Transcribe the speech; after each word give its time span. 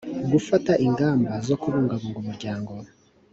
gufata 0.31 0.71
ingamba 0.85 1.31
zo 1.47 1.55
kubungabunga 1.61 2.17
umuryango 2.21 2.71